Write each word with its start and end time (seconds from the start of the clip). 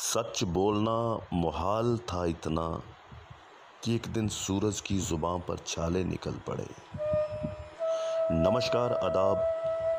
सच 0.00 0.42
बोलना 0.44 0.92
मुहाल 1.32 1.96
था 1.98 2.24
इतना 2.24 2.82
कि 3.84 3.94
एक 3.94 4.06
दिन 4.06 4.28
सूरज 4.28 4.80
की 4.80 4.98
जुबां 4.98 5.38
पर 5.38 5.56
छाले 5.66 6.04
निकल 6.04 6.30
पड़े। 6.46 6.66
नमस्कार, 8.32 8.92
आदाब, 8.92 9.42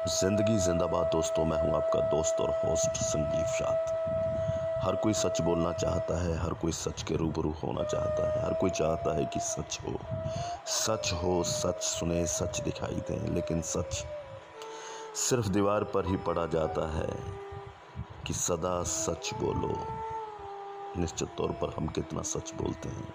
ज़िंदगी 0.09 0.57
जिंदाबाद 0.57 1.05
दोस्तों, 1.05 1.45
मैं 1.45 1.61
हूँ 1.61 1.75
आपका 1.75 1.99
दोस्त 2.01 2.41
और 2.41 2.49
होस्ट 2.49 3.01
संजीव 3.01 3.45
शाद 3.45 4.81
हर 4.83 4.95
कोई 4.95 5.13
सच 5.13 5.41
बोलना 5.41 5.73
चाहता 5.73 6.21
है, 6.23 6.37
हर 6.37 6.53
कोई 6.53 6.71
सच 6.71 7.03
के 7.03 7.15
रूबरू 7.15 7.51
होना 7.63 7.83
चाहता 7.83 8.31
है, 8.31 8.45
हर 8.45 8.53
कोई 8.53 8.69
चाहता 8.69 9.15
है 9.17 9.25
कि 9.25 9.39
सच 9.39 9.79
हो। 9.83 9.99
सच 10.65 11.13
हो, 11.13 11.43
सच 11.43 11.83
सुने, 11.83 12.25
सच 12.27 12.61
दिखाई 12.61 13.01
दें, 13.09 13.33
लेकिन 13.35 13.61
सच 13.61 14.03
सिर्फ़ 15.15 15.49
दीवार 15.49 15.83
पर 15.83 16.07
ही 16.07 16.17
पड़ा 16.17 16.45
जाता 16.45 16.91
है। 16.91 17.40
कि 18.27 18.33
सदा 18.33 18.83
सच 18.83 19.33
बोलो। 19.33 19.75
निश्चित 21.01 21.29
तौर 21.37 21.51
पर 21.51 21.73
हम 21.77 21.87
कितना 21.87 22.21
सच 22.21 22.53
बोलते 22.53 22.89
हैं। 22.89 23.13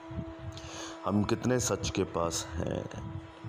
हम 1.05 1.24
कितने 1.24 1.60
सच 1.60 1.91
के 1.91 2.05
पास 2.05 2.47
हैं। 2.51 2.84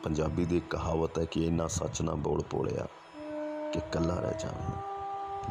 पंजाबी 0.05 0.45
दी 0.45 0.59
कहावत 0.59 1.13
है 1.17 1.25
कि 1.25 1.45
इन्ना 1.45 1.67
सच 1.67 2.01
ना 2.01 2.11
बोल 2.11 2.41
पोड़िया, 2.41 2.87
कि 3.71 3.79
कल्ला 3.93 4.15
रह 4.15 4.31
जाए। 4.31 4.83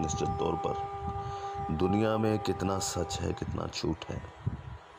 निश्चित 0.03 0.29
तौर 0.29 0.53
पर 0.67 0.75
दुनिया 1.75 2.19
में 2.19 2.39
कितना 2.39 2.79
सच 2.79 3.21
है, 3.21 3.33
कितना 3.33 3.67
झूठ 3.67 4.05
है, 4.09 4.23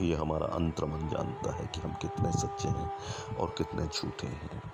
ये 0.01 0.15
हमारा 0.15 0.47
अंतर्मन 0.47 1.09
जानता 1.09 1.55
है 1.55 1.67
कि 1.67 1.81
हम 1.81 1.93
कितने 1.93 2.31
सच्चे 2.31 2.67
हैं 2.67 2.91
और 3.37 3.55
कितने 3.57 3.87
झूठे 3.87 4.27
हैं। 4.27 4.73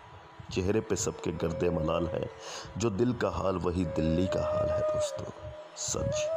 चेहरे 0.52 0.80
पे 0.82 0.96
सबके 0.96 1.32
गर्दे 1.32 1.70
मलाल 1.70 2.08
है। 2.08 2.30
जो 2.78 2.90
दिल 2.90 3.14
का 3.14 3.30
हाल, 3.30 3.56
वही 3.56 3.86
दिल्ली 3.86 4.28
का 4.28 4.46
हाल 4.46 4.70
है, 4.70 4.82
दोस्तों। 4.82 5.53
सच। 5.78 6.28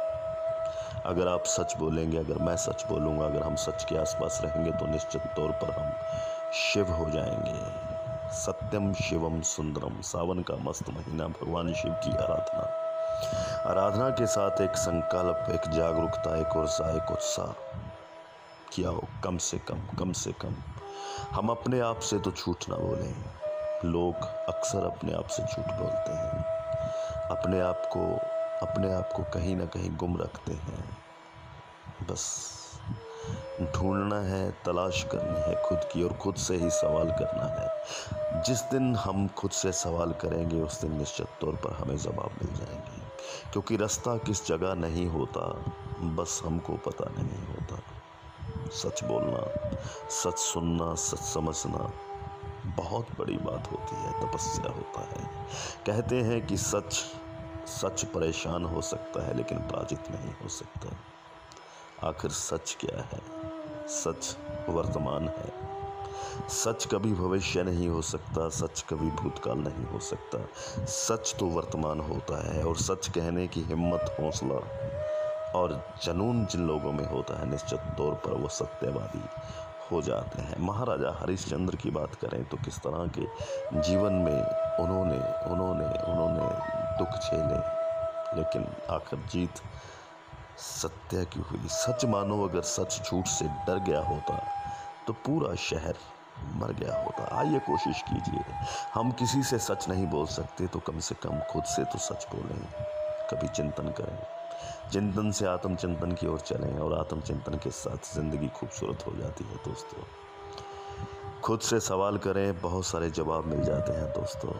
अगर 1.05 1.27
आप 1.27 1.43
सच 1.45 1.77
बोलेंगे, 1.77 2.17
अगर 2.17 2.37
मैं 2.37 2.57
सच 2.57 2.85
बोलूँगा, 2.89 3.25
अगर 3.25 3.43
हम 3.43 3.55
सच 3.55 3.83
के 3.83 3.97
आसपास 3.97 4.41
रहेंगे 4.43 4.71
तो 4.71 4.85
निश्चित 4.85 5.21
तौर 5.21 5.51
पर 5.51 5.71
हम 5.71 5.93
शिव 6.53 6.91
हो 6.91 7.09
जाएँगे। 7.09 7.87
सत्यम 8.35 8.93
शिवम 8.93 9.41
सुंदरम, 9.41 10.01
सावन 10.01 10.39
का 10.39 10.55
मस्त 10.55 10.89
महीना, 10.89 11.27
भगवान 11.27 11.73
शिव 11.73 11.91
की 11.91 12.11
आराधना। 12.11 12.87
आराधना 13.71 14.09
के 14.09 14.27
साथ 14.27 14.61
एक 14.61 14.77
संकल्प, 14.77 15.51
एक 15.51 15.71
जागरूकता, 15.71 16.37
एक 16.37 16.57
ऊर्जा 16.57 16.95
एक 16.95 17.11
उत्साह। 17.11 17.79
किया 18.73 18.89
हो, 18.89 19.03
कम 19.23 19.37
से 19.37 19.57
कम 19.57 19.79
कम 19.99 20.11
से 20.11 20.31
कम। 20.31 20.55
हम 21.31 21.49
अपने 21.49 21.79
आप 21.79 21.99
से 21.99 22.19
तो 22.19 22.31
झूठ 22.31 22.69
ना 22.69 22.75
बोलें। 22.75 23.15
लोग 23.85 24.15
अक्सर 24.25 24.85
अपने 24.85 25.13
आप 25.13 25.27
से 25.27 25.43
झूठ 25.43 25.65
बोलते 25.65 26.11
हैं। 26.11 26.45
अपने 27.29 27.61
आप 27.61 27.89
को 27.97 28.19
अपने 28.61 28.93
आप 28.93 29.13
को 29.15 29.23
कहीं 29.23 29.55
ना 29.55 29.65
कहीं 29.65 29.97
गुम 29.97 30.17
रखते 30.17 30.53
हैं। 30.53 30.97
बस 32.09 32.57
ढूंढना 33.61 34.15
है, 34.15 34.51
तलाश 34.51 35.03
करनी 35.03 35.39
है 35.39 35.63
खुद 35.69 35.77
की 35.77 36.03
और 36.03 36.13
खुद 36.13 36.35
से 36.35 36.55
ही 36.55 36.69
सवाल 36.69 37.11
करना 37.11 37.43
है। 37.43 37.69
जिस 38.41 38.61
दिन 38.61 38.95
हम 38.95 39.27
खुद 39.27 39.51
से 39.51 39.71
सवाल 39.71 40.11
करेंगे, 40.11 40.61
उस 40.61 40.81
दिन 40.81 40.97
निश्चित 40.97 41.27
तौर 41.41 41.55
पर 41.55 41.73
हमें 41.73 41.97
जवाब 41.97 42.29
मिल 42.43 42.55
जाएँगे। 42.55 43.01
क्योंकि 43.51 43.77
रास्ता 43.77 44.17
किस 44.17 44.47
जगह 44.47 44.73
नहीं 44.73 45.07
होता, 45.07 45.41
बस 45.99 46.41
हमको 46.45 46.73
पता 46.73 47.05
नहीं 47.17 47.47
होता। 47.47 47.81
सच 48.69 49.03
बोलना, 49.03 49.69
सच 50.09 50.37
सुनना, 50.37 50.95
सच 50.95 51.17
समझना 51.17 51.91
बहुत 52.65 53.07
बड़ी 53.19 53.37
बात 53.37 53.71
होती 53.71 53.95
है, 53.95 54.27
तपस्या 54.27 54.71
होता 54.71 55.01
है। 55.01 55.47
कहते 55.85 56.21
हैं 56.21 56.47
कि 56.47 56.57
सच 56.57 57.03
सच 57.67 58.05
परेशान 58.05 58.65
हो 58.65 58.81
सकता 58.81 59.25
है, 59.27 59.37
लेकिन 59.37 59.57
पराजित 59.57 60.11
नहीं 60.11 60.33
हो 60.43 60.49
सकता। 60.49 60.89
आखिर 62.07 62.31
सच 62.31 62.77
क्या 62.79 63.01
है? 63.01 63.21
सच 63.87 64.37
वर्तमान 64.69 65.27
है। 65.27 65.67
सच 66.49 66.85
कभी 66.85 67.13
भविष्य 67.13 67.63
नहीं 67.63 67.89
हो 67.89 68.01
सकता, 68.01 68.49
सच 68.49 68.85
कभी 68.89 69.11
भूतकाल 69.11 69.57
नहीं 69.57 69.85
हो 69.85 69.99
सकता। 69.99 70.39
सच 70.85 71.35
तो 71.39 71.45
वर्तमान 71.45 71.99
होता 71.99 72.53
है, 72.53 72.63
और 72.63 72.75
सच 72.75 73.07
कहने 73.07 73.47
की 73.47 73.61
हिम्मत, 73.61 74.17
हौसला 74.19 74.55
और 75.59 75.87
जनून 76.03 76.45
जिन 76.45 76.67
लोगों 76.67 76.91
में 76.91 77.05
होता 77.05 77.39
है, 77.39 77.49
निश्चित 77.49 77.79
तौर 77.79 78.13
पर 78.13 78.31
वो 78.31 78.47
सत्यवादी 78.47 79.23
हो 79.91 80.01
जाते 80.01 80.41
हैं। 80.41 80.57
महाराजा 80.59 81.17
हरिश्चंद्र 81.21 81.75
की 81.75 81.91
बात 81.91 82.15
करें 82.15 82.43
तो 82.45 82.57
किस 82.57 82.77
तरह 82.77 83.07
के 83.07 83.25
जीवन 83.81 84.13
में 84.13 84.41
उन्होंने 84.79 85.17
उन्होंने 85.51 85.85
उन्होंने 85.85 86.76
दुख 86.97 87.19
झेले 87.19 87.59
लेकिन 88.37 88.65
आखिर 88.91 89.19
जीत 89.31 89.61
सत्य 90.59 91.25
की 91.33 91.39
हुई। 91.41 91.67
सच 91.71 92.05
मानो 92.05 92.43
अगर 92.47 92.61
सच 92.67 93.01
झूठ 93.03 93.27
से 93.29 93.45
डर 93.67 93.79
गया 93.81 93.99
होता 94.03 94.37
तो 95.07 95.13
पूरा 95.25 95.53
शहर 95.61 95.95
मर 96.55 96.71
गया 96.73 96.95
होता। 97.03 97.23
आइए 97.37 97.59
कोशिश 97.59 98.01
कीजिए। 98.01 98.43
हम 98.93 99.11
किसी 99.11 99.43
से 99.43 99.57
सच 99.59 99.87
नहीं 99.89 100.07
बोल 100.07 100.25
सकते 100.27 100.67
तो 100.67 100.79
कम 100.79 100.99
से 100.99 101.15
कम 101.15 101.39
खुद 101.51 101.63
से 101.65 101.83
तो 101.83 101.99
सच 101.99 102.27
बोलें। 102.33 102.65
कभी 103.31 103.47
चिंतन 103.47 103.89
करें। 103.91 104.19
चिंतन 104.91 105.31
से 105.31 105.45
आत्मचिंतन 105.47 106.11
की 106.11 106.27
ओर 106.27 106.39
चलें, 106.39 106.77
और 106.79 106.97
आत्मचिंतन 106.99 107.57
के 107.57 107.69
साथ 107.71 108.13
ज़िंदगी 108.15 108.47
खूबसूरत 108.49 109.05
हो 109.07 109.11
जाती 109.17 109.43
है, 109.43 109.55
दोस्तों। 109.65 110.03
खुद 111.41 111.59
से 111.59 111.79
सवाल 111.79 112.17
करें, 112.17 112.61
बहुत 112.61 112.85
सारे 112.85 113.09
जवाब 113.11 113.45
मिल 113.45 113.63
जाते 113.63 113.93
हैं, 113.93 114.07
दोस्तों। 114.11 114.53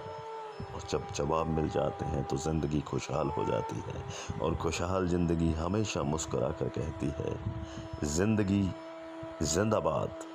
और 0.73 0.81
जब 0.89 1.11
जवाब 1.15 1.47
मिल 1.47 1.69
जाते 1.69 2.05
हैं 2.05 2.23
तो 2.23 2.37
ज़िंदगी 2.37 2.81
खुशहाल 2.81 3.27
हो 3.27 3.45
जाती 3.45 3.83
है 3.87 4.39
और 4.41 4.55
खुशहाल 4.55 5.07
ज़िंदगी 5.07 5.51
हमेशा 5.53 6.03
मुस्करा 6.03 6.49
कर 6.59 6.69
कहती 6.77 7.13
है, 7.19 7.35
ज़िंदगी 8.15 8.63
जिंदाबाद। 9.43 10.25